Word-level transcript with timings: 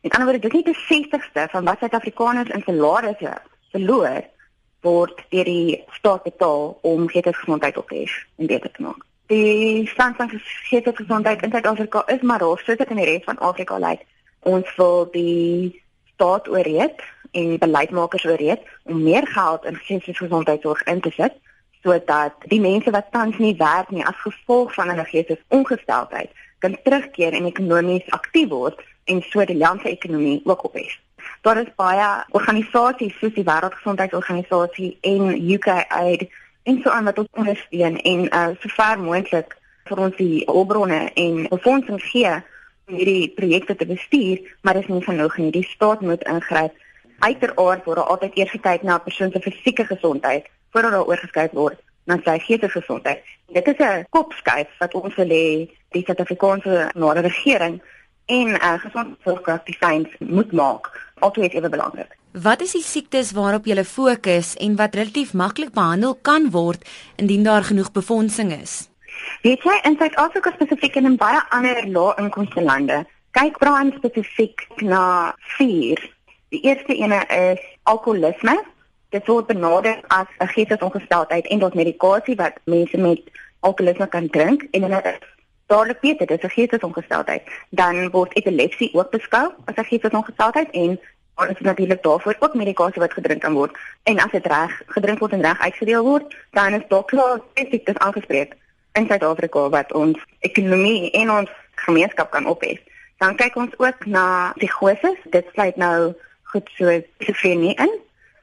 In 0.00 0.10
ander 0.10 0.28
woorde, 0.28 0.48
dit 0.48 0.66
is 0.66 0.88
nie 0.88 1.08
die 1.08 1.10
60ste 1.10 1.50
van 1.50 1.64
wat 1.64 1.78
Suid-Afrikaners 1.78 2.50
in 2.54 2.62
salarisse 2.62 3.32
verloor 3.72 4.22
word 4.86 5.22
deur 5.32 5.44
die 5.44 5.84
staat 5.90 6.22
betaal 6.22 6.78
om 6.86 7.08
geestesgesondheid 7.08 7.76
op 7.76 7.88
te 7.88 8.04
hê 8.04 8.04
en 8.36 8.46
beter 8.46 8.70
te 8.70 8.82
maak. 8.82 9.02
Die 9.26 9.86
stand 9.90 10.16
van 10.16 10.30
geestesgesondheid 10.30 11.42
in 11.42 11.50
Suid-Afrika 11.50 12.04
is 12.06 12.22
maar 12.22 12.40
rof, 12.40 12.62
soos 12.62 12.78
dit 12.78 12.94
in 12.94 13.02
die 13.02 13.08
res 13.10 13.26
van 13.26 13.38
Afrika 13.38 13.78
lyk. 13.82 14.06
Ons 14.46 14.70
wil 14.76 15.08
die 15.12 15.82
staat 16.14 16.48
ooreed 16.48 17.02
en 17.30 17.58
beleidsmakers 17.58 18.24
ooreed 18.24 18.62
om 18.84 19.02
meer 19.02 19.26
geld 19.26 19.64
in 19.64 19.76
geestesgesondheidsorg 19.82 20.82
in 20.82 21.00
te 21.00 21.10
sit 21.10 21.34
sodat 21.82 22.34
die 22.50 22.60
mense 22.60 22.90
wat 22.90 23.10
tans 23.10 23.38
nie 23.38 23.54
werk 23.58 23.90
nie 23.94 24.04
as 24.06 24.22
gevolg 24.22 24.72
van 24.74 24.90
hulle 24.90 25.04
geestesongesteldheid 25.10 26.30
kan 26.58 26.78
terugkeer 26.82 27.36
en 27.38 27.46
ekonomies 27.50 28.08
aktief 28.16 28.48
word 28.50 28.80
en 29.08 29.22
so 29.30 29.44
die 29.44 29.56
land 29.56 29.80
se 29.82 29.90
ekonomie 29.90 30.40
ook 30.44 30.64
ophef. 30.64 30.98
Daar 31.42 31.60
is 31.60 31.70
baie 31.76 32.08
organisasies 32.36 33.14
soos 33.20 33.34
die 33.34 33.46
Wêreldgesondheidsorganisasie 33.46 34.98
en 35.00 35.30
UKAID 35.52 36.28
en 36.62 36.80
so 36.82 36.90
aan 36.90 37.08
wat 37.08 37.18
ons 37.18 37.40
ondersteun 37.40 38.00
en 38.00 38.26
uh, 38.28 38.48
so 38.60 38.68
ver 38.76 39.00
moontlik 39.00 39.56
vir 39.88 40.02
ons 40.04 40.16
die 40.18 40.42
hulpbronne 40.46 41.00
en 41.14 41.46
befondsing 41.48 42.00
gee 42.10 42.34
om 42.88 42.98
hierdie 42.98 43.30
projekte 43.36 43.76
te 43.76 43.86
bestuur, 43.88 44.40
maar 44.62 44.78
dit 44.78 44.86
is 44.88 44.92
nie 44.92 45.04
genoeg 45.04 45.36
nie. 45.40 45.50
Die 45.52 45.66
staat 45.68 46.00
moet 46.00 46.24
ingryp. 46.28 46.76
Uiteraard 47.18 47.84
word 47.84 48.00
daar 48.00 48.12
altyd 48.14 48.38
eers 48.38 48.54
gekyk 48.56 48.82
na 48.82 48.96
'n 48.98 49.06
persoon 49.06 49.30
se 49.32 49.40
fisieke 49.40 49.84
gesondheid 49.84 50.46
voordat 50.72 50.92
daar 50.92 51.08
oorgeskuif 51.08 51.52
word 51.52 51.78
na 52.04 52.16
sy 52.24 52.38
geestelike 52.38 52.80
gesondheid. 52.80 53.22
Dit 53.52 53.66
is 53.66 53.78
'n 53.78 54.06
kopskuif 54.10 54.68
wat 54.78 54.94
ons 54.94 55.14
wil 55.14 55.28
hê 55.28 55.68
die 55.92 56.04
Suid-Afrikaanse 56.04 56.90
regering 56.94 57.82
en 58.28 58.48
uh, 58.48 58.76
gesondheidspraktisyns 58.84 60.08
moet 60.18 60.52
maak. 60.52 60.90
Altyd 61.24 61.56
ewe 61.58 61.68
belangrik. 61.68 62.16
Wat 62.32 62.60
is 62.60 62.74
die 62.76 62.84
siektes 62.84 63.32
waarop 63.32 63.66
jy 63.66 63.84
fokus 63.84 64.52
en 64.60 64.76
wat 64.76 64.94
relatief 64.94 65.32
maklik 65.32 65.72
behandel 65.72 66.14
kan 66.22 66.50
word 66.52 66.84
indien 67.16 67.42
daar 67.42 67.64
genoeg 67.64 67.90
befondsing 67.92 68.52
is? 68.52 68.88
Weet 69.42 69.64
jy 69.64 69.74
in 69.88 69.96
Suid-Afrika 69.98 70.52
spesifiek 70.54 70.98
en 71.00 71.08
in 71.08 71.16
baie 71.16 71.40
ander 71.56 71.80
lae-inkomste 71.88 72.62
lande, 72.62 73.00
kyk 73.38 73.58
Brian 73.62 73.94
spesifiek 73.96 74.66
na 74.84 75.32
vier. 75.56 76.02
Die 76.52 76.60
eerste 76.68 76.94
ene 76.94 77.22
is 77.32 77.64
alkoholisme. 77.82 78.58
Dit 79.10 79.26
word 79.26 79.48
benader 79.48 79.98
as 80.12 80.28
'n 80.38 80.52
geestesongesteldheid 80.52 81.46
en 81.46 81.58
dit 81.58 81.74
medikasie 81.74 82.36
wat 82.36 82.60
mense 82.64 82.96
met 82.96 83.20
alkoholisme 83.60 84.06
kan 84.06 84.28
drink 84.28 84.68
en 84.70 84.82
hulle 84.82 85.18
dadelik 85.68 86.00
weet 86.00 86.18
dit 86.18 86.30
is 86.30 86.42
'n 86.42 86.56
geestesongesteldheid. 86.56 87.44
Dan 87.70 88.10
word 88.10 88.36
epilepsie 88.36 88.90
ook 88.94 89.10
beskou 89.10 89.52
as 89.64 89.76
'n 89.76 89.90
geestesongesteldheid 89.90 90.70
en 90.70 90.98
Ons 91.38 91.48
het 91.48 91.60
natuurlik 91.60 92.02
daarvoor 92.02 92.36
ook 92.38 92.54
medikasie 92.54 93.00
wat 93.00 93.12
gedrink 93.12 93.40
kan 93.40 93.52
word 93.52 93.76
en 94.02 94.18
as 94.18 94.30
dit 94.30 94.46
reg 94.46 94.82
gedrink 94.86 95.18
word 95.18 95.32
en 95.32 95.42
reg 95.42 95.60
uitgedeel 95.60 96.04
word, 96.04 96.34
dan 96.50 96.74
is 96.74 96.82
daar 96.88 97.04
klaar 97.04 97.38
spesifiek 97.50 97.98
aangespreek 97.98 98.56
in 98.92 99.06
Suid-Afrika 99.06 99.68
wat 99.68 99.92
ons 99.92 100.18
ekonomie 100.38 101.10
en 101.10 101.30
ons 101.30 101.50
gemeenskap 101.74 102.30
kan 102.30 102.46
ophef. 102.46 102.82
Dan 103.22 103.36
kyk 103.38 103.56
ons 103.56 103.78
ook 103.78 104.06
na 104.06 104.52
psigose. 104.56 105.14
Dit 105.30 105.46
sluit 105.52 105.76
nou 105.76 106.14
goed 106.42 106.70
so 106.74 107.00
skizofrenie 107.18 107.74
in 107.74 107.94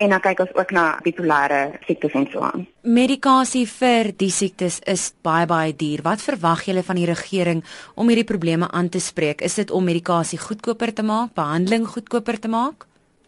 en 0.00 0.12
dan 0.14 0.20
kyk 0.24 0.40
ons 0.46 0.52
ook 0.56 0.70
na 0.72 0.84
bipolêre 1.04 1.60
siektes 1.84 2.14
en 2.16 2.26
so 2.32 2.44
aan. 2.44 2.64
Medikasie 2.82 3.66
vir 3.68 4.12
die 4.16 4.30
siektes 4.32 4.78
is 4.88 5.10
baie 5.26 5.46
baie 5.50 5.74
duur. 5.76 6.00
Wat 6.06 6.22
verwag 6.24 6.64
julle 6.68 6.84
van 6.86 6.96
die 6.96 7.08
regering 7.08 7.60
om 7.94 8.08
hierdie 8.08 8.28
probleme 8.28 8.70
aan 8.70 8.88
te 8.88 9.00
spreek? 9.00 9.44
Is 9.44 9.58
dit 9.60 9.70
om 9.70 9.84
medikasie 9.84 10.40
goedkoper 10.40 10.94
te 10.96 11.04
maak, 11.04 11.34
behandeling 11.36 11.84
goedkoper 11.88 12.40
te 12.40 12.48
maak? 12.48 12.86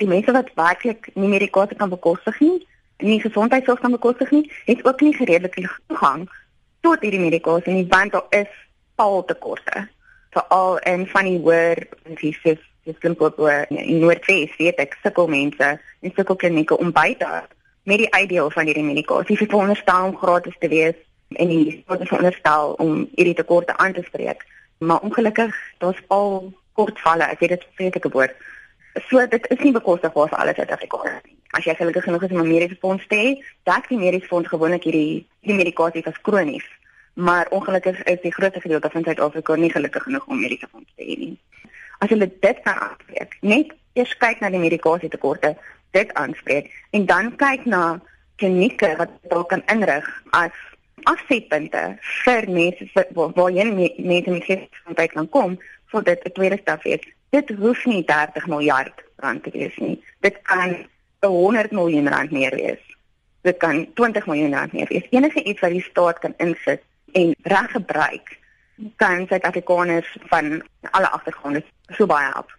Die 0.00 0.08
mense 0.08 0.32
wat 0.32 0.48
werklik 0.56 1.10
nie 1.14 1.28
medikasie 1.28 1.76
kan 1.76 1.92
bekostig 1.92 2.40
nie, 2.40 2.56
nie 3.04 3.20
gesondheidsorg 3.20 3.84
kan 3.84 3.92
bekostig 3.92 4.32
nie, 4.32 4.46
het 4.64 4.80
ook 4.88 5.04
nie 5.04 5.12
redelike 5.20 5.68
toegang 5.92 6.24
tot 6.84 7.04
hierdie 7.04 7.20
medikasie 7.20 7.72
nie 7.76 7.88
want 7.90 8.12
daar 8.12 8.40
is 8.40 8.50
paaltekorte 9.00 9.84
veral 10.36 10.78
in 10.90 11.06
van 11.10 11.28
die 11.30 11.40
hoër 11.40 11.86
fisies 12.20 12.62
dis 12.84 13.00
Limpopo 13.00 13.48
in 13.48 14.00
Noordwes 14.00 14.56
weet 14.60 14.80
ek 14.82 14.96
sukkel 15.02 15.28
mense 15.32 15.68
en 15.76 16.12
sukkel 16.16 16.36
klinieke 16.36 16.76
om 16.76 16.92
by 16.92 17.14
te 17.18 17.30
met 17.88 18.00
die 18.00 18.10
ideaal 18.16 18.50
van 18.52 18.68
hierdie 18.68 18.84
medikasie. 18.84 19.36
Vir 19.36 19.48
veronderstel 19.52 20.10
om 20.10 20.16
gratis 20.16 20.56
te 20.60 20.68
wees 20.72 20.98
en 21.40 21.50
die 21.52 21.82
word 21.88 22.04
veronderstel 22.08 22.74
om 22.80 23.04
hierdie 23.16 23.36
tekorte 23.40 23.76
aan 23.76 23.96
te 23.96 24.04
spreek. 24.06 24.44
Maar 24.84 25.04
ongelukkig 25.04 25.56
daar's 25.82 26.00
al 26.08 26.52
kortvalle 26.76 27.28
as 27.28 27.40
jy 27.40 27.52
dit 27.54 27.66
vreeslike 27.78 28.12
woord. 28.12 28.36
So 29.08 29.24
dit 29.26 29.48
is 29.50 29.64
nie 29.64 29.74
bekostigbaar 29.74 30.30
vir 30.32 30.40
alle 30.40 30.54
Suid-Afrikaners 30.56 31.24
nie. 31.26 31.36
As 31.56 31.66
jy 31.66 31.74
gelukkig 31.78 32.06
genoeg 32.06 32.24
is 32.26 32.32
om 32.34 32.40
'n 32.42 32.48
mediese 32.48 32.80
fonds 32.80 33.06
te 33.08 33.16
hê, 33.16 33.28
dalk 33.64 33.88
die 33.88 33.98
mediese 33.98 34.26
fonds 34.26 34.48
gewoonlik 34.48 34.84
hierdie 34.84 35.26
die 35.42 35.56
medikasie 35.56 36.04
as 36.06 36.20
kronies. 36.22 36.66
Maar 37.14 37.46
ongelukkig 37.50 38.02
is 38.02 38.20
die 38.20 38.32
grootste 38.32 38.60
gedeelte 38.60 38.90
van 38.90 39.04
Suid-Afrika 39.04 39.54
nie 39.54 39.70
gelukkig 39.70 40.02
genoeg 40.02 40.26
om 40.26 40.40
mediese 40.40 40.68
fonds 40.70 40.90
te 40.96 41.04
hê 41.04 41.18
nie. 41.18 41.38
As 41.98 42.10
jy 42.10 42.18
dit 42.18 42.62
kan 42.62 42.74
aanspreek, 42.74 43.36
net 43.40 43.70
eers 43.94 44.16
kyk 44.18 44.40
na 44.42 44.50
die 44.50 44.62
medikasie 44.62 45.08
tekorte, 45.08 45.54
dit 45.94 46.14
aanspreek 46.18 46.70
en 46.90 47.06
dan 47.06 47.30
kyk 47.38 47.68
na 47.70 48.00
klinieke 48.42 48.90
wat 48.98 49.12
dalk 49.30 49.52
kan 49.52 49.62
inrig 49.70 50.08
as 50.34 50.56
afsetpunte 51.10 51.82
vir 52.24 52.48
mense 52.50 52.88
vir 52.94 53.06
waar 53.14 53.52
jy 53.54 53.66
mense 53.70 54.30
met 54.34 54.48
gesondheid 54.48 55.14
kan 55.14 55.28
kom, 55.36 55.58
vir 55.92 56.02
dit 56.02 56.24
'n 56.26 56.32
tweede 56.32 56.58
stap 56.62 56.84
is. 56.84 57.04
Dit 57.30 57.50
hoef 57.58 57.84
nie 57.86 58.04
30 58.04 58.46
miljard 58.46 59.04
rand 59.16 59.42
te 59.42 59.50
wees 59.50 59.76
nie. 59.76 60.02
Dit 60.20 60.42
kan 60.42 60.76
100 61.20 61.70
miljoen 61.70 62.08
rand 62.08 62.30
meer 62.30 62.54
wees. 62.56 62.82
Dit 63.42 63.56
kan 63.56 63.86
20 63.94 64.26
miljoen 64.26 64.54
rand 64.54 64.72
meer 64.72 64.88
wees. 64.88 65.06
Enige 65.10 65.42
iets 65.42 65.60
wat 65.60 65.70
die 65.70 65.82
staat 65.82 66.18
kan 66.18 66.34
insit 66.36 66.82
en 67.14 67.34
reg 67.42 67.70
gebruik, 67.70 68.38
kan 68.96 69.26
Suid-Afrikaners 69.26 70.16
van 70.30 70.62
alle 70.90 71.10
agtergronde 71.10 71.64
so 71.86 72.06
baie 72.06 72.30
help. 72.32 72.56